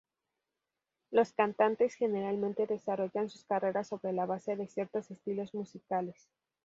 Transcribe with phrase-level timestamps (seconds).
[1.11, 6.27] Los cantantes generalmente desarrollan sus carreras sobre la base de ciertos estilos musicales.